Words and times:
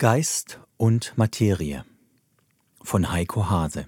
Geist 0.00 0.60
und 0.78 1.12
Materie 1.16 1.84
von 2.80 3.12
Heiko 3.12 3.50
Hase 3.50 3.86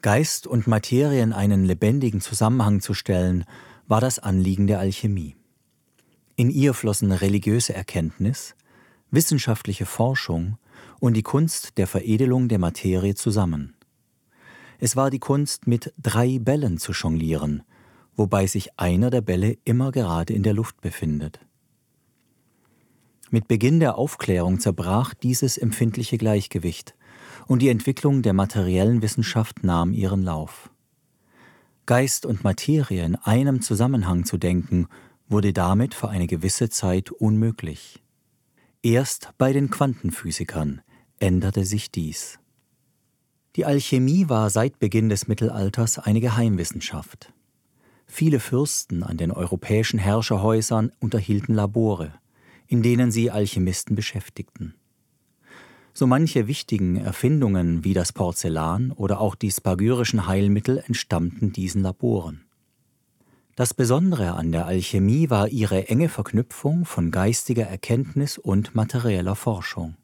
Geist 0.00 0.46
und 0.46 0.68
Materie 0.68 1.20
in 1.20 1.32
einen 1.32 1.64
lebendigen 1.64 2.20
Zusammenhang 2.20 2.80
zu 2.80 2.94
stellen, 2.94 3.44
war 3.88 4.00
das 4.00 4.20
Anliegen 4.20 4.68
der 4.68 4.78
Alchemie. 4.78 5.34
In 6.36 6.50
ihr 6.50 6.72
flossen 6.72 7.10
religiöse 7.10 7.74
Erkenntnis, 7.74 8.54
wissenschaftliche 9.10 9.86
Forschung 9.86 10.56
und 11.00 11.14
die 11.14 11.24
Kunst 11.24 11.76
der 11.76 11.88
Veredelung 11.88 12.46
der 12.46 12.60
Materie 12.60 13.16
zusammen. 13.16 13.74
Es 14.78 14.94
war 14.94 15.10
die 15.10 15.18
Kunst, 15.18 15.66
mit 15.66 15.92
drei 16.00 16.38
Bällen 16.38 16.78
zu 16.78 16.92
jonglieren, 16.92 17.64
wobei 18.14 18.46
sich 18.46 18.78
einer 18.78 19.10
der 19.10 19.22
Bälle 19.22 19.58
immer 19.64 19.90
gerade 19.90 20.32
in 20.32 20.44
der 20.44 20.54
Luft 20.54 20.80
befindet. 20.80 21.40
Mit 23.34 23.48
Beginn 23.48 23.80
der 23.80 23.96
Aufklärung 23.96 24.60
zerbrach 24.60 25.14
dieses 25.14 25.56
empfindliche 25.56 26.18
Gleichgewicht 26.18 26.94
und 27.46 27.62
die 27.62 27.70
Entwicklung 27.70 28.20
der 28.20 28.34
materiellen 28.34 29.00
Wissenschaft 29.00 29.64
nahm 29.64 29.94
ihren 29.94 30.22
Lauf. 30.22 30.68
Geist 31.86 32.26
und 32.26 32.44
Materie 32.44 33.02
in 33.02 33.16
einem 33.16 33.62
Zusammenhang 33.62 34.26
zu 34.26 34.36
denken, 34.36 34.86
wurde 35.30 35.54
damit 35.54 35.94
für 35.94 36.10
eine 36.10 36.26
gewisse 36.26 36.68
Zeit 36.68 37.10
unmöglich. 37.10 38.02
Erst 38.82 39.30
bei 39.38 39.54
den 39.54 39.70
Quantenphysikern 39.70 40.82
änderte 41.18 41.64
sich 41.64 41.90
dies. 41.90 42.38
Die 43.56 43.64
Alchemie 43.64 44.28
war 44.28 44.50
seit 44.50 44.78
Beginn 44.78 45.08
des 45.08 45.26
Mittelalters 45.26 45.98
eine 45.98 46.20
Geheimwissenschaft. 46.20 47.32
Viele 48.04 48.40
Fürsten 48.40 49.02
an 49.02 49.16
den 49.16 49.32
europäischen 49.32 49.98
Herrscherhäusern 49.98 50.92
unterhielten 51.00 51.54
Labore 51.54 52.12
in 52.66 52.82
denen 52.82 53.10
sie 53.10 53.30
Alchemisten 53.30 53.94
beschäftigten. 53.96 54.74
So 55.94 56.06
manche 56.06 56.46
wichtigen 56.46 56.96
Erfindungen 56.96 57.84
wie 57.84 57.92
das 57.92 58.12
Porzellan 58.12 58.92
oder 58.92 59.20
auch 59.20 59.34
die 59.34 59.50
spagyrischen 59.50 60.26
Heilmittel 60.26 60.82
entstammten 60.86 61.52
diesen 61.52 61.82
Laboren. 61.82 62.44
Das 63.54 63.74
Besondere 63.74 64.32
an 64.32 64.50
der 64.50 64.64
Alchemie 64.64 65.28
war 65.28 65.48
ihre 65.48 65.88
enge 65.88 66.08
Verknüpfung 66.08 66.86
von 66.86 67.10
geistiger 67.10 67.64
Erkenntnis 67.64 68.38
und 68.38 68.74
materieller 68.74 69.36
Forschung. 69.36 69.96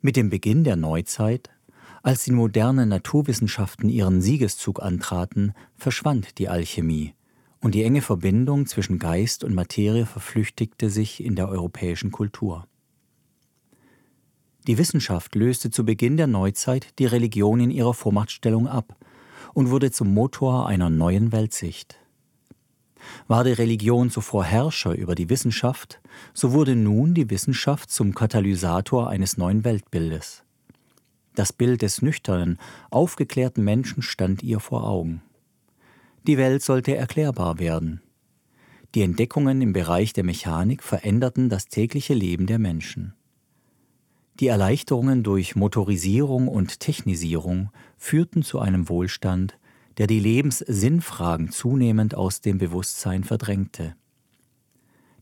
Mit 0.00 0.16
dem 0.16 0.30
Beginn 0.30 0.64
der 0.64 0.74
Neuzeit, 0.74 1.50
als 2.02 2.24
die 2.24 2.32
modernen 2.32 2.88
Naturwissenschaften 2.88 3.88
ihren 3.88 4.20
Siegeszug 4.22 4.82
antraten, 4.82 5.54
verschwand 5.76 6.38
die 6.38 6.48
Alchemie 6.48 7.15
und 7.66 7.74
die 7.74 7.82
enge 7.82 8.00
Verbindung 8.00 8.66
zwischen 8.66 9.00
Geist 9.00 9.42
und 9.42 9.52
Materie 9.52 10.06
verflüchtigte 10.06 10.88
sich 10.88 11.20
in 11.20 11.34
der 11.34 11.48
europäischen 11.48 12.12
Kultur. 12.12 12.68
Die 14.68 14.78
Wissenschaft 14.78 15.34
löste 15.34 15.72
zu 15.72 15.84
Beginn 15.84 16.16
der 16.16 16.28
Neuzeit 16.28 16.96
die 17.00 17.06
Religion 17.06 17.58
in 17.58 17.72
ihrer 17.72 17.92
Vormachtstellung 17.92 18.68
ab 18.68 18.94
und 19.52 19.70
wurde 19.70 19.90
zum 19.90 20.14
Motor 20.14 20.68
einer 20.68 20.90
neuen 20.90 21.32
Weltsicht. 21.32 21.98
War 23.26 23.42
die 23.42 23.50
Religion 23.50 24.10
zuvor 24.10 24.44
Herrscher 24.44 24.94
über 24.94 25.16
die 25.16 25.28
Wissenschaft, 25.28 26.00
so 26.34 26.52
wurde 26.52 26.76
nun 26.76 27.14
die 27.14 27.30
Wissenschaft 27.30 27.90
zum 27.90 28.14
Katalysator 28.14 29.10
eines 29.10 29.38
neuen 29.38 29.64
Weltbildes. 29.64 30.44
Das 31.34 31.52
Bild 31.52 31.82
des 31.82 32.00
nüchternen, 32.00 32.60
aufgeklärten 32.90 33.64
Menschen 33.64 34.02
stand 34.02 34.44
ihr 34.44 34.60
vor 34.60 34.84
Augen. 34.84 35.20
Die 36.26 36.38
Welt 36.38 36.62
sollte 36.62 36.96
erklärbar 36.96 37.60
werden. 37.60 38.00
Die 38.94 39.02
Entdeckungen 39.02 39.62
im 39.62 39.72
Bereich 39.72 40.12
der 40.12 40.24
Mechanik 40.24 40.82
veränderten 40.82 41.48
das 41.48 41.68
tägliche 41.68 42.14
Leben 42.14 42.46
der 42.46 42.58
Menschen. 42.58 43.14
Die 44.40 44.48
Erleichterungen 44.48 45.22
durch 45.22 45.54
Motorisierung 45.54 46.48
und 46.48 46.80
Technisierung 46.80 47.70
führten 47.96 48.42
zu 48.42 48.58
einem 48.58 48.88
Wohlstand, 48.88 49.56
der 49.98 50.06
die 50.06 50.18
Lebenssinnfragen 50.18 51.52
zunehmend 51.52 52.14
aus 52.14 52.40
dem 52.40 52.58
Bewusstsein 52.58 53.22
verdrängte. 53.22 53.94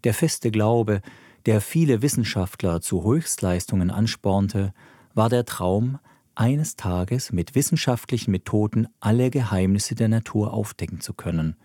Der 0.04 0.14
feste 0.14 0.50
Glaube, 0.50 1.00
der 1.46 1.60
viele 1.60 2.00
Wissenschaftler 2.00 2.80
zu 2.80 3.04
Höchstleistungen 3.04 3.90
anspornte, 3.90 4.72
war 5.12 5.28
der 5.28 5.44
Traum 5.44 5.98
eines 6.36 6.76
Tages 6.76 7.32
mit 7.32 7.54
wissenschaftlichen 7.54 8.30
Methoden 8.30 8.88
alle 9.00 9.30
Geheimnisse 9.30 9.94
der 9.94 10.08
Natur 10.08 10.52
aufdecken 10.52 11.00
zu 11.00 11.14
können 11.14 11.56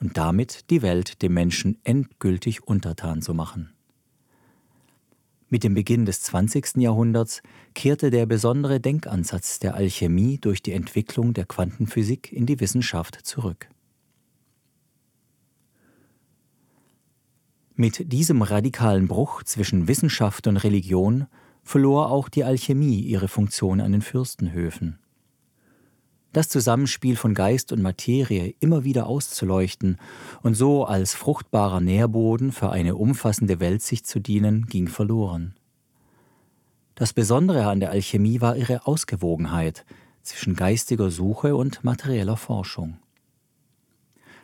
und 0.00 0.16
damit 0.16 0.70
die 0.70 0.82
Welt 0.82 1.22
dem 1.22 1.34
Menschen 1.34 1.78
endgültig 1.84 2.66
untertan 2.66 3.22
zu 3.22 3.34
machen. 3.34 3.72
Mit 5.48 5.64
dem 5.64 5.74
Beginn 5.74 6.06
des 6.06 6.22
20. 6.22 6.76
Jahrhunderts 6.78 7.42
kehrte 7.74 8.10
der 8.10 8.24
besondere 8.24 8.80
Denkansatz 8.80 9.58
der 9.58 9.74
Alchemie 9.74 10.38
durch 10.38 10.62
die 10.62 10.72
Entwicklung 10.72 11.34
der 11.34 11.44
Quantenphysik 11.44 12.32
in 12.32 12.46
die 12.46 12.58
Wissenschaft 12.58 13.18
zurück. 13.22 13.68
Mit 17.74 18.12
diesem 18.12 18.42
radikalen 18.42 19.08
Bruch 19.08 19.42
zwischen 19.42 19.88
Wissenschaft 19.88 20.46
und 20.46 20.56
Religion 20.56 21.26
verlor 21.62 22.10
auch 22.10 22.28
die 22.28 22.44
Alchemie 22.44 23.00
ihre 23.00 23.28
Funktion 23.28 23.80
an 23.80 23.92
den 23.92 24.02
Fürstenhöfen. 24.02 24.98
Das 26.32 26.48
Zusammenspiel 26.48 27.16
von 27.16 27.34
Geist 27.34 27.72
und 27.72 27.82
Materie 27.82 28.54
immer 28.60 28.84
wieder 28.84 29.06
auszuleuchten 29.06 29.98
und 30.42 30.54
so 30.54 30.84
als 30.84 31.14
fruchtbarer 31.14 31.80
Nährboden 31.80 32.52
für 32.52 32.70
eine 32.70 32.96
umfassende 32.96 33.60
Weltsicht 33.60 34.06
zu 34.06 34.18
dienen, 34.18 34.66
ging 34.66 34.88
verloren. 34.88 35.54
Das 36.94 37.12
Besondere 37.12 37.66
an 37.66 37.80
der 37.80 37.90
Alchemie 37.90 38.40
war 38.40 38.56
ihre 38.56 38.86
Ausgewogenheit 38.86 39.84
zwischen 40.22 40.56
geistiger 40.56 41.10
Suche 41.10 41.54
und 41.54 41.84
materieller 41.84 42.36
Forschung. 42.36 42.96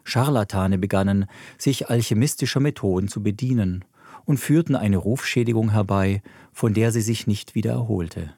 Scharlatane 0.05 0.79
begannen, 0.79 1.27
sich 1.57 1.89
alchemistischer 1.89 2.61
Methoden 2.61 3.09
zu 3.09 3.23
bedienen 3.23 3.85
und 4.25 4.39
führten 4.39 4.75
eine 4.75 4.97
Rufschädigung 4.97 5.71
herbei, 5.71 6.23
von 6.53 6.75
der 6.75 6.93
sie 6.93 7.01
sich 7.01 7.27
nicht 7.27 7.55
wieder 7.55 7.73
erholte. 7.73 8.35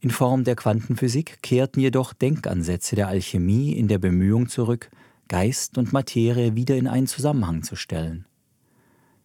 In 0.00 0.10
Form 0.10 0.44
der 0.44 0.56
Quantenphysik 0.56 1.42
kehrten 1.42 1.80
jedoch 1.80 2.12
Denkansätze 2.12 2.96
der 2.96 3.08
Alchemie 3.08 3.72
in 3.72 3.88
der 3.88 3.98
Bemühung 3.98 4.48
zurück, 4.48 4.90
Geist 5.28 5.78
und 5.78 5.92
Materie 5.92 6.54
wieder 6.54 6.76
in 6.76 6.86
einen 6.86 7.06
Zusammenhang 7.06 7.62
zu 7.62 7.76
stellen. 7.76 8.26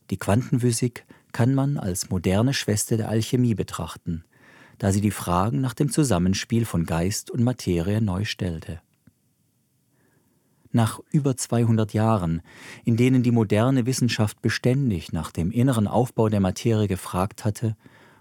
Die 0.09 0.17
Quantenphysik 0.17 1.05
kann 1.31 1.53
man 1.53 1.77
als 1.77 2.09
moderne 2.09 2.53
Schwester 2.53 2.97
der 2.97 3.09
Alchemie 3.09 3.55
betrachten, 3.55 4.23
da 4.77 4.91
sie 4.91 5.01
die 5.01 5.11
Fragen 5.11 5.61
nach 5.61 5.73
dem 5.73 5.91
Zusammenspiel 5.91 6.65
von 6.65 6.85
Geist 6.85 7.29
und 7.29 7.43
Materie 7.43 8.01
neu 8.01 8.25
stellte 8.25 8.81
nach 10.73 10.99
über 11.11 11.35
200 11.35 11.93
Jahren, 11.93 12.41
in 12.85 12.97
denen 12.97 13.23
die 13.23 13.31
moderne 13.31 13.85
Wissenschaft 13.85 14.41
beständig 14.41 15.11
nach 15.13 15.31
dem 15.31 15.51
inneren 15.51 15.87
Aufbau 15.87 16.29
der 16.29 16.39
Materie 16.39 16.87
gefragt 16.87 17.45
hatte, 17.45 17.75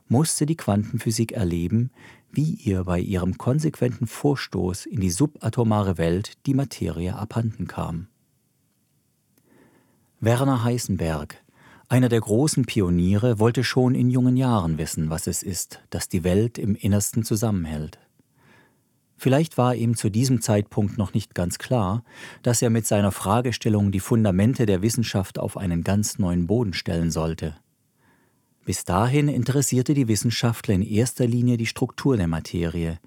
musste 0.08 0.46
die 0.46 0.56
Quantenphysik 0.56 1.32
erleben, 1.32 1.90
wie 2.32 2.54
ihr 2.54 2.84
bei 2.84 3.00
ihrem 3.00 3.38
konsequenten 3.38 4.06
Vorstoß 4.06 4.86
in 4.86 5.00
die 5.00 5.10
subatomare 5.10 5.98
Welt 5.98 6.34
die 6.46 6.54
Materie 6.54 7.14
abhanden 7.14 7.66
kam. 7.66 8.08
Werner 10.20 10.64
Heisenberg, 10.64 11.42
einer 11.88 12.08
der 12.08 12.20
großen 12.20 12.66
Pioniere, 12.66 13.38
wollte 13.38 13.64
schon 13.64 13.94
in 13.94 14.10
jungen 14.10 14.36
Jahren 14.36 14.78
wissen, 14.78 15.10
was 15.10 15.26
es 15.26 15.42
ist, 15.42 15.80
das 15.90 16.08
die 16.08 16.24
Welt 16.24 16.58
im 16.58 16.74
Innersten 16.74 17.24
zusammenhält. 17.24 17.98
Vielleicht 19.22 19.58
war 19.58 19.74
ihm 19.74 19.96
zu 19.96 20.08
diesem 20.08 20.40
Zeitpunkt 20.40 20.96
noch 20.96 21.12
nicht 21.12 21.34
ganz 21.34 21.58
klar, 21.58 22.04
dass 22.42 22.62
er 22.62 22.70
mit 22.70 22.86
seiner 22.86 23.12
Fragestellung 23.12 23.92
die 23.92 24.00
Fundamente 24.00 24.64
der 24.64 24.80
Wissenschaft 24.80 25.38
auf 25.38 25.58
einen 25.58 25.84
ganz 25.84 26.18
neuen 26.18 26.46
Boden 26.46 26.72
stellen 26.72 27.10
sollte. 27.10 27.54
Bis 28.64 28.84
dahin 28.86 29.28
interessierte 29.28 29.92
die 29.92 30.08
Wissenschaftler 30.08 30.74
in 30.74 30.80
erster 30.80 31.26
Linie 31.26 31.58
die 31.58 31.66
Struktur 31.66 32.16
der 32.16 32.28
Materie, 32.28 32.98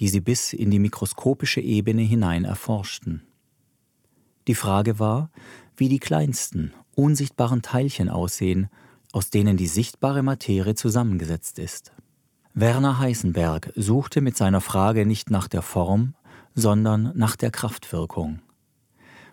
die 0.00 0.08
sie 0.08 0.20
bis 0.20 0.52
in 0.52 0.72
die 0.72 0.80
mikroskopische 0.80 1.60
Ebene 1.60 2.02
hinein 2.02 2.44
erforschten. 2.44 3.22
Die 4.48 4.56
Frage 4.56 4.98
war, 4.98 5.30
wie 5.76 5.88
die 5.88 6.00
kleinsten, 6.00 6.72
unsichtbaren 6.96 7.62
Teilchen 7.62 8.08
aussehen, 8.08 8.68
aus 9.12 9.30
denen 9.30 9.56
die 9.56 9.68
sichtbare 9.68 10.24
Materie 10.24 10.74
zusammengesetzt 10.74 11.60
ist. 11.60 11.92
Werner 12.54 12.98
Heisenberg 12.98 13.72
suchte 13.76 14.20
mit 14.20 14.36
seiner 14.36 14.60
Frage 14.60 15.06
nicht 15.06 15.30
nach 15.30 15.48
der 15.48 15.62
Form, 15.62 16.14
sondern 16.54 17.12
nach 17.14 17.34
der 17.34 17.50
Kraftwirkung. 17.50 18.40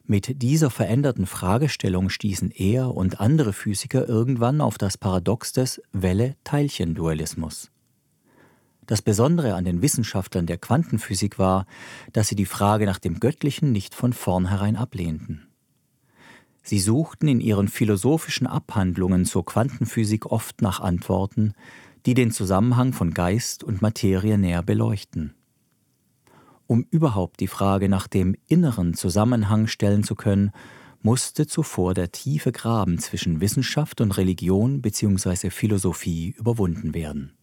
Mit 0.05 0.41
dieser 0.41 0.69
veränderten 0.69 1.25
Fragestellung 1.25 2.09
stießen 2.09 2.49
er 2.51 2.95
und 2.95 3.19
andere 3.19 3.51
Physiker 3.51 4.07
irgendwann 4.07 4.61
auf 4.61 4.77
das 4.77 4.97
Paradox 4.97 5.51
des 5.51 5.81
Welle-Teilchen-Dualismus. 5.91 7.71
Das 8.87 9.01
Besondere 9.01 9.53
an 9.53 9.65
den 9.65 9.81
Wissenschaftlern 9.81 10.45
der 10.45 10.57
Quantenphysik 10.57 11.37
war, 11.37 11.65
dass 12.13 12.29
sie 12.29 12.35
die 12.35 12.45
Frage 12.45 12.85
nach 12.85 12.99
dem 12.99 13.19
Göttlichen 13.19 13.73
nicht 13.73 13.95
von 13.95 14.13
vornherein 14.13 14.77
ablehnten. 14.77 15.45
Sie 16.63 16.79
suchten 16.79 17.27
in 17.27 17.41
ihren 17.41 17.67
philosophischen 17.67 18.47
Abhandlungen 18.47 19.25
zur 19.25 19.45
Quantenphysik 19.45 20.27
oft 20.27 20.61
nach 20.61 20.79
Antworten, 20.79 21.53
die 22.05 22.13
den 22.13 22.31
Zusammenhang 22.31 22.93
von 22.93 23.13
Geist 23.13 23.63
und 23.63 23.81
Materie 23.81 24.37
näher 24.37 24.63
beleuchten. 24.63 25.35
Um 26.67 26.85
überhaupt 26.91 27.39
die 27.39 27.47
Frage 27.47 27.89
nach 27.89 28.07
dem 28.07 28.35
inneren 28.47 28.93
Zusammenhang 28.93 29.67
stellen 29.67 30.03
zu 30.03 30.15
können, 30.15 30.51
musste 31.01 31.47
zuvor 31.47 31.93
der 31.93 32.11
tiefe 32.11 32.51
Graben 32.51 32.99
zwischen 32.99 33.41
Wissenschaft 33.41 34.01
und 34.01 34.11
Religion 34.17 34.81
bzw. 34.81 35.49
Philosophie 35.49 36.35
überwunden 36.37 36.93
werden. 36.93 37.33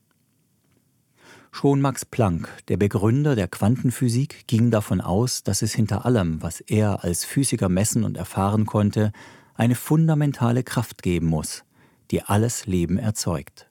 Schon 1.50 1.81
Max 1.81 2.05
Planck, 2.05 2.49
der 2.69 2.76
Begründer 2.76 3.35
der 3.35 3.49
Quantenphysik, 3.49 4.47
ging 4.47 4.70
davon 4.70 5.00
aus, 5.00 5.43
dass 5.43 5.62
es 5.62 5.73
hinter 5.73 6.05
allem, 6.05 6.43
was 6.43 6.61
er 6.61 7.02
als 7.02 7.25
Physiker 7.25 7.70
messen 7.70 8.05
und 8.05 8.17
erfahren 8.17 8.67
konnte, 8.67 9.11
eine 9.55 9.75
fundamentale 9.75 10.62
Kraft 10.62 11.02
geben 11.02 11.29
muss, 11.29 11.64
die 12.11 12.23
alles 12.23 12.67
Leben 12.67 12.99
erzeugt. 12.99 13.69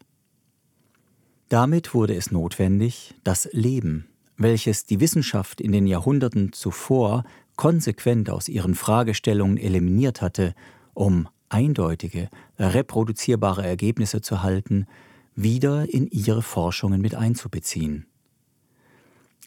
Damit 1.49 1.93
wurde 1.93 2.15
es 2.15 2.31
notwendig, 2.31 3.13
das 3.23 3.47
Leben, 3.51 4.07
welches 4.37 4.85
die 4.85 4.99
Wissenschaft 4.99 5.61
in 5.61 5.71
den 5.71 5.85
Jahrhunderten 5.85 6.53
zuvor 6.53 7.23
konsequent 7.55 8.29
aus 8.29 8.49
ihren 8.49 8.75
Fragestellungen 8.75 9.57
eliminiert 9.57 10.21
hatte, 10.21 10.55
um 10.93 11.27
eindeutige, 11.49 12.29
reproduzierbare 12.57 13.65
Ergebnisse 13.65 14.21
zu 14.21 14.41
halten, 14.41 14.87
wieder 15.35 15.87
in 15.87 16.07
ihre 16.07 16.41
Forschungen 16.41 17.01
mit 17.01 17.15
einzubeziehen. 17.15 18.07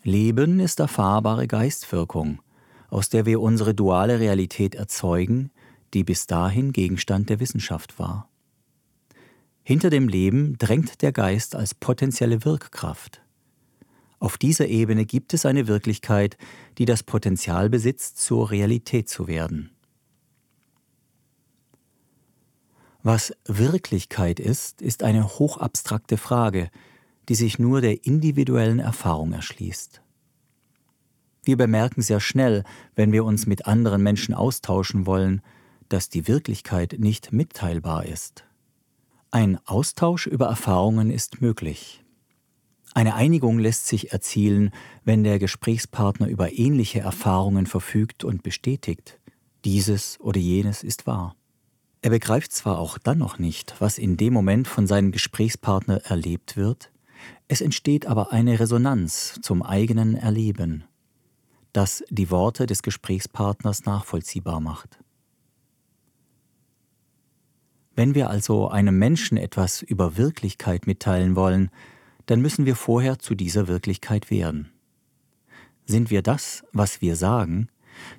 Leben 0.04 0.60
ist 0.60 0.78
erfahrbare 0.80 1.48
Geistwirkung, 1.48 2.40
aus 2.88 3.08
der 3.08 3.26
wir 3.26 3.40
unsere 3.40 3.74
duale 3.74 4.20
Realität 4.20 4.74
erzeugen, 4.74 5.50
die 5.94 6.04
bis 6.04 6.26
dahin 6.26 6.72
Gegenstand 6.72 7.28
der 7.28 7.40
Wissenschaft 7.40 7.98
war. 7.98 8.28
Hinter 9.68 9.90
dem 9.90 10.08
Leben 10.08 10.56
drängt 10.56 11.02
der 11.02 11.12
Geist 11.12 11.54
als 11.54 11.74
potenzielle 11.74 12.46
Wirkkraft. 12.46 13.20
Auf 14.18 14.38
dieser 14.38 14.66
Ebene 14.66 15.04
gibt 15.04 15.34
es 15.34 15.44
eine 15.44 15.66
Wirklichkeit, 15.66 16.38
die 16.78 16.86
das 16.86 17.02
Potenzial 17.02 17.68
besitzt, 17.68 18.16
zur 18.16 18.50
Realität 18.50 19.10
zu 19.10 19.26
werden. 19.26 19.76
Was 23.02 23.34
Wirklichkeit 23.44 24.40
ist, 24.40 24.80
ist 24.80 25.02
eine 25.02 25.38
hochabstrakte 25.38 26.16
Frage, 26.16 26.70
die 27.28 27.34
sich 27.34 27.58
nur 27.58 27.82
der 27.82 28.06
individuellen 28.06 28.78
Erfahrung 28.78 29.34
erschließt. 29.34 30.00
Wir 31.44 31.58
bemerken 31.58 32.00
sehr 32.00 32.20
schnell, 32.20 32.64
wenn 32.94 33.12
wir 33.12 33.22
uns 33.22 33.44
mit 33.44 33.66
anderen 33.66 34.02
Menschen 34.02 34.32
austauschen 34.32 35.04
wollen, 35.04 35.42
dass 35.90 36.08
die 36.08 36.26
Wirklichkeit 36.26 36.96
nicht 36.98 37.34
mitteilbar 37.34 38.06
ist. 38.06 38.47
Ein 39.30 39.58
Austausch 39.66 40.26
über 40.26 40.46
Erfahrungen 40.46 41.10
ist 41.10 41.42
möglich. 41.42 42.02
Eine 42.94 43.14
Einigung 43.14 43.58
lässt 43.58 43.86
sich 43.86 44.10
erzielen, 44.10 44.70
wenn 45.04 45.22
der 45.22 45.38
Gesprächspartner 45.38 46.28
über 46.28 46.58
ähnliche 46.58 47.00
Erfahrungen 47.00 47.66
verfügt 47.66 48.24
und 48.24 48.42
bestätigt, 48.42 49.20
dieses 49.66 50.18
oder 50.20 50.40
jenes 50.40 50.82
ist 50.82 51.06
wahr. 51.06 51.36
Er 52.00 52.08
begreift 52.08 52.52
zwar 52.52 52.78
auch 52.78 52.96
dann 52.96 53.18
noch 53.18 53.38
nicht, 53.38 53.74
was 53.80 53.98
in 53.98 54.16
dem 54.16 54.32
Moment 54.32 54.66
von 54.66 54.86
seinem 54.86 55.12
Gesprächspartner 55.12 55.98
erlebt 56.04 56.56
wird, 56.56 56.90
es 57.48 57.60
entsteht 57.60 58.06
aber 58.06 58.32
eine 58.32 58.58
Resonanz 58.58 59.38
zum 59.42 59.62
eigenen 59.62 60.14
Erleben, 60.14 60.84
das 61.74 62.02
die 62.08 62.30
Worte 62.30 62.64
des 62.64 62.82
Gesprächspartners 62.82 63.84
nachvollziehbar 63.84 64.60
macht. 64.60 64.98
Wenn 67.98 68.14
wir 68.14 68.30
also 68.30 68.68
einem 68.68 68.96
Menschen 68.96 69.36
etwas 69.36 69.82
über 69.82 70.16
Wirklichkeit 70.16 70.86
mitteilen 70.86 71.34
wollen, 71.34 71.68
dann 72.26 72.40
müssen 72.40 72.64
wir 72.64 72.76
vorher 72.76 73.18
zu 73.18 73.34
dieser 73.34 73.66
Wirklichkeit 73.66 74.30
werden. 74.30 74.70
Sind 75.84 76.08
wir 76.08 76.22
das, 76.22 76.62
was 76.72 77.00
wir 77.00 77.16
sagen, 77.16 77.70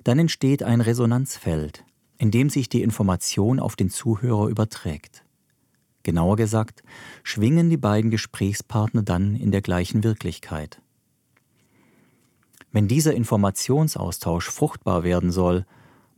dann 0.04 0.18
entsteht 0.18 0.62
ein 0.62 0.82
Resonanzfeld, 0.82 1.86
indem 2.18 2.50
sich 2.50 2.68
die 2.68 2.82
Information 2.82 3.58
auf 3.58 3.74
den 3.74 3.88
Zuhörer 3.88 4.48
überträgt. 4.48 5.24
Genauer 6.02 6.36
gesagt, 6.36 6.82
schwingen 7.22 7.70
die 7.70 7.78
beiden 7.78 8.10
Gesprächspartner 8.10 9.02
dann 9.02 9.34
in 9.34 9.50
der 9.50 9.62
gleichen 9.62 10.04
Wirklichkeit. 10.04 10.82
Wenn 12.70 12.86
dieser 12.86 13.14
Informationsaustausch 13.14 14.50
fruchtbar 14.50 15.04
werden 15.04 15.30
soll, 15.30 15.64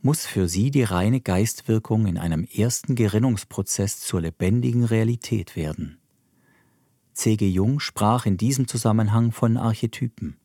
muss 0.03 0.25
für 0.25 0.49
sie 0.49 0.69
die 0.69 0.83
reine 0.83 1.21
Geistwirkung 1.21 2.07
in 2.07 2.17
einem 2.17 2.43
ersten 2.43 2.93
Gerinnungsprozess 2.93 4.01
zur 4.01 4.19
lebendigen 4.19 4.83
Realität 4.83 5.55
werden. 5.55 5.97
C.G. 7.13 7.47
Jung 7.47 7.79
sprach 7.79 8.25
in 8.25 8.35
diesem 8.35 8.67
Zusammenhang 8.67 9.31
von 9.31 9.55
Archetypen. 9.55 10.35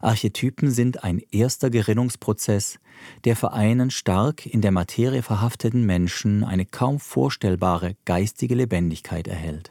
Archetypen 0.00 0.72
sind 0.72 1.04
ein 1.04 1.20
erster 1.30 1.70
Gerinnungsprozess, 1.70 2.80
der 3.24 3.36
für 3.36 3.52
einen 3.52 3.90
stark 3.90 4.44
in 4.44 4.60
der 4.60 4.72
Materie 4.72 5.22
verhafteten 5.22 5.86
Menschen 5.86 6.42
eine 6.42 6.66
kaum 6.66 6.98
vorstellbare 6.98 7.96
geistige 8.06 8.56
Lebendigkeit 8.56 9.28
erhält. 9.28 9.70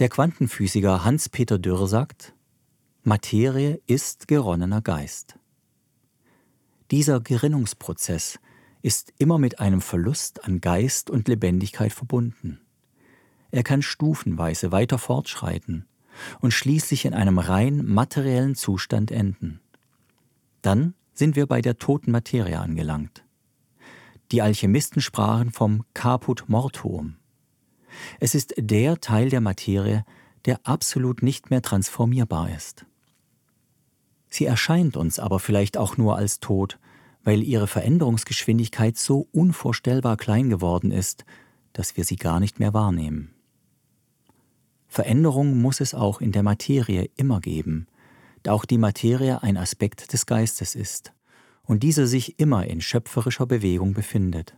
Der 0.00 0.08
Quantenphysiker 0.08 1.04
Hans-Peter 1.04 1.58
Dürr 1.58 1.86
sagt, 1.86 2.34
Materie 3.04 3.80
ist 3.86 4.26
geronnener 4.26 4.80
Geist. 4.80 5.37
Dieser 6.90 7.20
Gerinnungsprozess 7.20 8.38
ist 8.80 9.12
immer 9.18 9.38
mit 9.38 9.60
einem 9.60 9.80
Verlust 9.80 10.44
an 10.44 10.60
Geist 10.60 11.10
und 11.10 11.28
Lebendigkeit 11.28 11.92
verbunden. 11.92 12.60
Er 13.50 13.62
kann 13.62 13.82
stufenweise 13.82 14.72
weiter 14.72 14.98
fortschreiten 14.98 15.86
und 16.40 16.52
schließlich 16.52 17.04
in 17.04 17.14
einem 17.14 17.38
rein 17.38 17.84
materiellen 17.84 18.54
Zustand 18.54 19.10
enden. 19.10 19.60
Dann 20.62 20.94
sind 21.12 21.36
wir 21.36 21.46
bei 21.46 21.60
der 21.60 21.78
toten 21.78 22.10
Materie 22.10 22.58
angelangt. 22.58 23.24
Die 24.32 24.42
Alchemisten 24.42 25.00
sprachen 25.00 25.52
vom 25.52 25.84
Caput 25.94 26.48
Mortuum. 26.48 27.16
Es 28.20 28.34
ist 28.34 28.54
der 28.56 29.00
Teil 29.00 29.30
der 29.30 29.40
Materie, 29.40 30.04
der 30.44 30.60
absolut 30.64 31.22
nicht 31.22 31.50
mehr 31.50 31.62
transformierbar 31.62 32.54
ist. 32.54 32.86
Sie 34.28 34.44
erscheint 34.44 34.96
uns 34.96 35.18
aber 35.18 35.38
vielleicht 35.38 35.76
auch 35.76 35.96
nur 35.96 36.16
als 36.16 36.40
tot, 36.40 36.78
weil 37.24 37.42
ihre 37.42 37.66
Veränderungsgeschwindigkeit 37.66 38.96
so 38.96 39.28
unvorstellbar 39.32 40.16
klein 40.16 40.50
geworden 40.50 40.90
ist, 40.90 41.24
dass 41.72 41.96
wir 41.96 42.04
sie 42.04 42.16
gar 42.16 42.40
nicht 42.40 42.58
mehr 42.58 42.74
wahrnehmen. 42.74 43.34
Veränderung 44.86 45.60
muss 45.60 45.80
es 45.80 45.94
auch 45.94 46.20
in 46.20 46.32
der 46.32 46.42
Materie 46.42 47.10
immer 47.16 47.40
geben, 47.40 47.86
da 48.42 48.52
auch 48.52 48.64
die 48.64 48.78
Materie 48.78 49.42
ein 49.42 49.56
Aspekt 49.56 50.12
des 50.12 50.26
Geistes 50.26 50.74
ist 50.74 51.12
und 51.62 51.82
dieser 51.82 52.06
sich 52.06 52.38
immer 52.38 52.66
in 52.66 52.80
schöpferischer 52.80 53.46
Bewegung 53.46 53.92
befindet. 53.92 54.56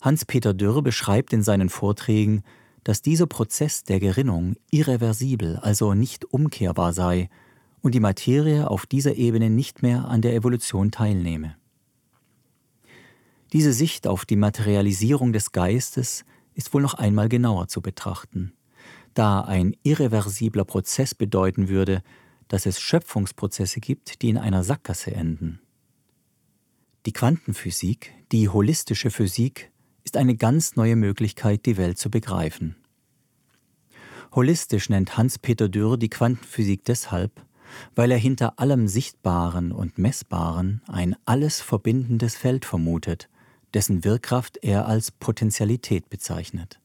Hans-Peter 0.00 0.54
Dürr 0.54 0.82
beschreibt 0.82 1.32
in 1.32 1.42
seinen 1.42 1.68
Vorträgen, 1.68 2.44
dass 2.84 3.02
dieser 3.02 3.26
Prozess 3.26 3.82
der 3.82 3.98
Gerinnung 3.98 4.54
irreversibel, 4.70 5.56
also 5.56 5.94
nicht 5.94 6.24
umkehrbar 6.24 6.92
sei 6.92 7.28
und 7.80 7.94
die 7.94 8.00
Materie 8.00 8.70
auf 8.70 8.86
dieser 8.86 9.16
Ebene 9.16 9.50
nicht 9.50 9.82
mehr 9.82 10.06
an 10.08 10.22
der 10.22 10.34
Evolution 10.34 10.90
teilnehme. 10.90 11.56
Diese 13.52 13.72
Sicht 13.72 14.06
auf 14.06 14.26
die 14.26 14.36
Materialisierung 14.36 15.32
des 15.32 15.52
Geistes 15.52 16.24
ist 16.54 16.74
wohl 16.74 16.82
noch 16.82 16.94
einmal 16.94 17.28
genauer 17.28 17.68
zu 17.68 17.80
betrachten 17.80 18.52
da 19.18 19.40
ein 19.40 19.76
irreversibler 19.82 20.64
Prozess 20.64 21.12
bedeuten 21.12 21.68
würde, 21.68 22.02
dass 22.46 22.66
es 22.66 22.80
Schöpfungsprozesse 22.80 23.80
gibt, 23.80 24.22
die 24.22 24.28
in 24.28 24.38
einer 24.38 24.62
Sackgasse 24.62 25.12
enden. 25.12 25.60
Die 27.04 27.12
Quantenphysik, 27.12 28.14
die 28.30 28.48
holistische 28.48 29.10
Physik, 29.10 29.72
ist 30.04 30.16
eine 30.16 30.36
ganz 30.36 30.76
neue 30.76 30.94
Möglichkeit, 30.94 31.66
die 31.66 31.76
Welt 31.76 31.98
zu 31.98 32.10
begreifen. 32.10 32.76
Holistisch 34.32 34.88
nennt 34.88 35.16
Hans-Peter 35.16 35.68
Dürr 35.68 35.96
die 35.96 36.10
Quantenphysik 36.10 36.84
deshalb, 36.84 37.44
weil 37.94 38.10
er 38.10 38.18
hinter 38.18 38.58
allem 38.58 38.88
Sichtbaren 38.88 39.72
und 39.72 39.98
Messbaren 39.98 40.82
ein 40.86 41.16
alles 41.24 41.60
verbindendes 41.60 42.36
Feld 42.36 42.64
vermutet, 42.64 43.28
dessen 43.74 44.04
Wirkkraft 44.04 44.58
er 44.62 44.86
als 44.86 45.10
Potentialität 45.10 46.08
bezeichnet. 46.10 46.80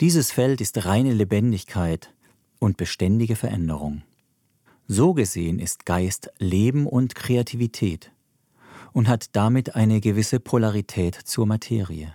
Dieses 0.00 0.30
Feld 0.30 0.60
ist 0.60 0.84
reine 0.84 1.12
Lebendigkeit 1.12 2.12
und 2.58 2.76
beständige 2.76 3.36
Veränderung. 3.36 4.02
So 4.86 5.12
gesehen 5.12 5.58
ist 5.58 5.86
Geist 5.86 6.30
Leben 6.38 6.86
und 6.86 7.14
Kreativität 7.14 8.12
und 8.92 9.08
hat 9.08 9.36
damit 9.36 9.74
eine 9.76 10.00
gewisse 10.00 10.40
Polarität 10.40 11.14
zur 11.14 11.46
Materie. 11.46 12.14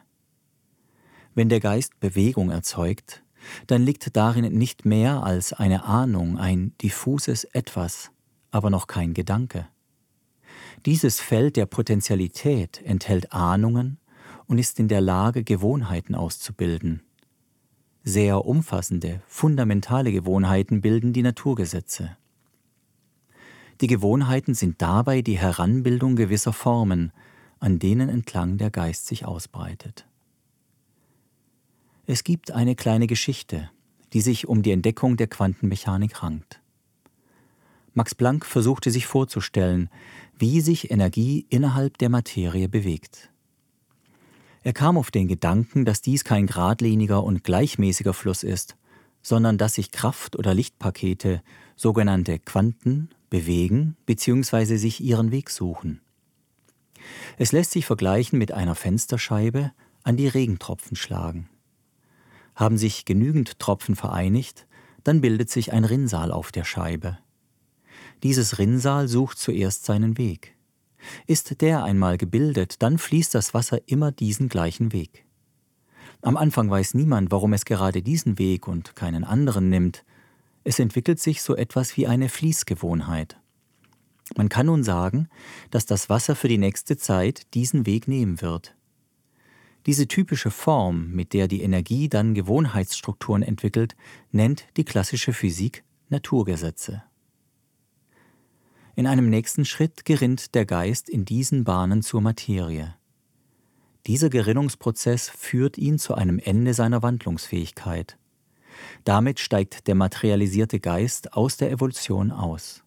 Wenn 1.35 1.49
der 1.49 1.59
Geist 1.59 1.99
Bewegung 1.99 2.51
erzeugt, 2.51 3.22
dann 3.67 3.83
liegt 3.83 4.15
darin 4.15 4.57
nicht 4.57 4.85
mehr 4.85 5.23
als 5.23 5.53
eine 5.53 5.85
Ahnung, 5.85 6.37
ein 6.37 6.73
diffuses 6.81 7.43
Etwas, 7.43 8.11
aber 8.51 8.69
noch 8.69 8.87
kein 8.87 9.13
Gedanke. 9.13 9.67
Dieses 10.85 11.19
Feld 11.19 11.55
der 11.55 11.65
Potentialität 11.65 12.81
enthält 12.83 13.31
Ahnungen 13.31 13.99
und 14.47 14.57
ist 14.57 14.79
in 14.79 14.87
der 14.87 15.01
Lage, 15.01 15.43
Gewohnheiten 15.43 16.15
auszubilden. 16.15 17.01
Sehr 18.03 18.45
umfassende, 18.45 19.21
fundamentale 19.27 20.11
Gewohnheiten 20.11 20.81
bilden 20.81 21.13
die 21.13 21.21
Naturgesetze. 21.21 22.17
Die 23.81 23.87
Gewohnheiten 23.87 24.53
sind 24.53 24.81
dabei 24.81 25.21
die 25.21 25.37
Heranbildung 25.37 26.15
gewisser 26.15 26.53
Formen, 26.53 27.11
an 27.59 27.79
denen 27.79 28.09
entlang 28.09 28.57
der 28.57 28.71
Geist 28.71 29.07
sich 29.07 29.25
ausbreitet. 29.25 30.05
Es 32.05 32.25
gibt 32.25 32.51
eine 32.51 32.75
kleine 32.75 33.07
Geschichte, 33.07 33.69
die 34.11 34.19
sich 34.19 34.45
um 34.45 34.61
die 34.61 34.71
Entdeckung 34.71 35.15
der 35.15 35.27
Quantenmechanik 35.27 36.21
rankt. 36.21 36.59
Max 37.93 38.13
Planck 38.13 38.45
versuchte 38.45 38.91
sich 38.91 39.05
vorzustellen, 39.05 39.89
wie 40.37 40.59
sich 40.59 40.91
Energie 40.91 41.45
innerhalb 41.49 41.97
der 41.99 42.09
Materie 42.09 42.67
bewegt. 42.67 43.29
Er 44.63 44.73
kam 44.73 44.97
auf 44.97 45.11
den 45.11 45.29
Gedanken, 45.29 45.85
dass 45.85 46.01
dies 46.01 46.25
kein 46.25 46.47
geradliniger 46.47 47.23
und 47.23 47.45
gleichmäßiger 47.45 48.13
Fluss 48.13 48.43
ist, 48.43 48.75
sondern 49.21 49.57
dass 49.57 49.75
sich 49.75 49.91
Kraft- 49.91 50.35
oder 50.35 50.53
Lichtpakete, 50.53 51.41
sogenannte 51.77 52.37
Quanten, 52.37 53.09
bewegen 53.29 53.95
bzw. 54.05 54.75
sich 54.75 54.99
ihren 54.99 55.31
Weg 55.31 55.49
suchen. 55.49 56.01
Es 57.37 57.53
lässt 57.53 57.71
sich 57.71 57.85
vergleichen 57.85 58.39
mit 58.39 58.51
einer 58.51 58.75
Fensterscheibe, 58.75 59.71
an 60.03 60.17
die 60.17 60.27
Regentropfen 60.27 60.97
schlagen. 60.97 61.47
Haben 62.55 62.77
sich 62.77 63.05
genügend 63.05 63.59
Tropfen 63.59 63.95
vereinigt, 63.95 64.67
dann 65.03 65.21
bildet 65.21 65.49
sich 65.49 65.73
ein 65.73 65.85
Rinnsal 65.85 66.31
auf 66.31 66.51
der 66.51 66.63
Scheibe. 66.63 67.17
Dieses 68.23 68.57
Rinnsal 68.57 69.07
sucht 69.07 69.37
zuerst 69.37 69.85
seinen 69.85 70.17
Weg. 70.17 70.55
Ist 71.27 71.61
der 71.61 71.83
einmal 71.83 72.17
gebildet, 72.17 72.81
dann 72.81 72.97
fließt 72.97 73.35
das 73.35 73.53
Wasser 73.53 73.79
immer 73.87 74.11
diesen 74.11 74.47
gleichen 74.47 74.93
Weg. 74.93 75.25
Am 76.21 76.37
Anfang 76.37 76.69
weiß 76.69 76.93
niemand, 76.93 77.31
warum 77.31 77.51
es 77.51 77.65
gerade 77.65 78.01
diesen 78.01 78.39
Weg 78.39 78.67
und 78.67 78.95
keinen 78.95 79.25
anderen 79.25 79.69
nimmt. 79.69 80.05
Es 80.63 80.79
entwickelt 80.79 81.19
sich 81.19 81.41
so 81.41 81.55
etwas 81.55 81.97
wie 81.97 82.07
eine 82.07 82.29
Fließgewohnheit. 82.29 83.37
Man 84.37 84.47
kann 84.47 84.67
nun 84.67 84.83
sagen, 84.83 85.27
dass 85.69 85.85
das 85.85 86.09
Wasser 86.09 86.37
für 86.37 86.47
die 86.47 86.57
nächste 86.57 86.95
Zeit 86.95 87.53
diesen 87.53 87.85
Weg 87.85 88.07
nehmen 88.07 88.41
wird. 88.41 88.73
Diese 89.85 90.07
typische 90.07 90.49
Form, 90.49 91.11
mit 91.11 91.33
der 91.33 91.47
die 91.47 91.61
Energie 91.61 92.07
dann 92.07 92.33
Gewohnheitsstrukturen 92.33 93.43
entwickelt, 93.43 93.95
nennt 94.31 94.65
die 94.77 94.85
klassische 94.85 95.33
Physik 95.33 95.83
Naturgesetze. 96.09 97.03
In 98.95 99.07
einem 99.07 99.29
nächsten 99.29 99.65
Schritt 99.65 100.05
gerinnt 100.05 100.53
der 100.55 100.65
Geist 100.65 101.09
in 101.09 101.25
diesen 101.25 101.63
Bahnen 101.63 102.01
zur 102.01 102.21
Materie. 102.21 102.95
Dieser 104.05 104.29
Gerinnungsprozess 104.29 105.29
führt 105.29 105.77
ihn 105.77 105.97
zu 105.97 106.13
einem 106.13 106.39
Ende 106.39 106.73
seiner 106.73 107.01
Wandlungsfähigkeit. 107.01 108.17
Damit 109.03 109.39
steigt 109.39 109.87
der 109.87 109.95
materialisierte 109.95 110.79
Geist 110.79 111.33
aus 111.33 111.57
der 111.57 111.71
Evolution 111.71 112.31
aus. 112.31 112.83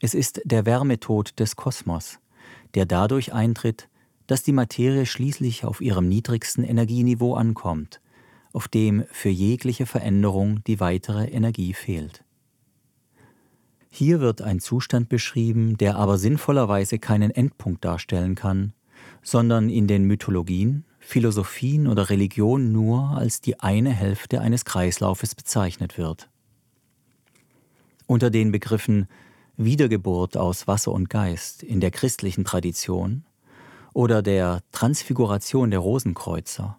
Es 0.00 0.14
ist 0.14 0.40
der 0.44 0.66
Wärmetod 0.66 1.38
des 1.38 1.56
Kosmos, 1.56 2.18
der 2.74 2.86
dadurch 2.86 3.32
eintritt, 3.32 3.88
dass 4.28 4.42
die 4.44 4.52
Materie 4.52 5.06
schließlich 5.06 5.64
auf 5.64 5.80
ihrem 5.80 6.08
niedrigsten 6.08 6.62
Energieniveau 6.62 7.34
ankommt, 7.34 8.00
auf 8.52 8.68
dem 8.68 9.04
für 9.10 9.30
jegliche 9.30 9.86
Veränderung 9.86 10.62
die 10.64 10.78
weitere 10.78 11.24
Energie 11.24 11.72
fehlt. 11.72 12.22
Hier 13.90 14.20
wird 14.20 14.42
ein 14.42 14.60
Zustand 14.60 15.08
beschrieben, 15.08 15.78
der 15.78 15.96
aber 15.96 16.18
sinnvollerweise 16.18 16.98
keinen 16.98 17.30
Endpunkt 17.30 17.84
darstellen 17.84 18.34
kann, 18.34 18.74
sondern 19.22 19.70
in 19.70 19.86
den 19.86 20.04
Mythologien, 20.04 20.84
Philosophien 21.00 21.86
oder 21.86 22.10
Religionen 22.10 22.70
nur 22.70 23.16
als 23.16 23.40
die 23.40 23.58
eine 23.60 23.90
Hälfte 23.90 24.42
eines 24.42 24.66
Kreislaufes 24.66 25.34
bezeichnet 25.34 25.96
wird. 25.96 26.28
Unter 28.06 28.28
den 28.28 28.52
Begriffen 28.52 29.08
Wiedergeburt 29.56 30.36
aus 30.36 30.66
Wasser 30.66 30.92
und 30.92 31.08
Geist 31.08 31.62
in 31.62 31.80
der 31.80 31.90
christlichen 31.90 32.44
Tradition 32.44 33.24
oder 33.92 34.22
der 34.22 34.60
Transfiguration 34.72 35.70
der 35.70 35.80
Rosenkreuzer 35.80 36.78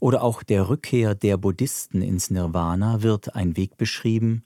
oder 0.00 0.22
auch 0.22 0.42
der 0.42 0.68
Rückkehr 0.68 1.14
der 1.14 1.36
Buddhisten 1.36 2.02
ins 2.02 2.30
Nirvana 2.30 3.02
wird 3.02 3.34
ein 3.34 3.56
Weg 3.56 3.76
beschrieben, 3.76 4.44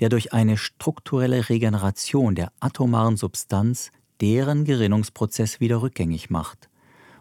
der 0.00 0.08
durch 0.08 0.32
eine 0.32 0.56
strukturelle 0.56 1.48
Regeneration 1.48 2.34
der 2.34 2.52
atomaren 2.60 3.16
Substanz 3.16 3.92
deren 4.20 4.64
Gerinnungsprozess 4.64 5.60
wieder 5.60 5.82
rückgängig 5.82 6.30
macht 6.30 6.68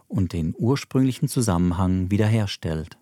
und 0.08 0.34
den 0.34 0.56
ursprünglichen 0.58 1.28
Zusammenhang 1.28 2.12
wiederherstellt. 2.12 2.98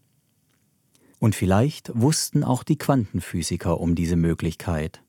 Und 1.20 1.36
vielleicht 1.36 1.92
wussten 1.94 2.44
auch 2.44 2.64
die 2.64 2.78
Quantenphysiker 2.78 3.80
um 3.80 3.96
diese 3.96 4.16
Möglichkeit, 4.16 5.02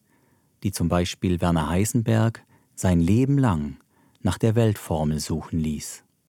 die 0.63 0.73
zum 0.73 0.89
Beispiel 0.89 1.41
Werner 1.41 1.71
Heisenberg 1.71 2.45
sein 2.75 3.01
Leben 3.01 3.39
lang 3.39 3.79
nach 4.23 4.39
der 4.39 4.55
Weltformel 4.55 5.21
suchen 5.21 5.59
ließ. 5.59 6.05